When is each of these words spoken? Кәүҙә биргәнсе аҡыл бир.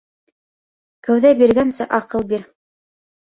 Кәүҙә 1.07 1.33
биргәнсе 1.41 1.87
аҡыл 1.99 2.27
бир. 2.33 2.49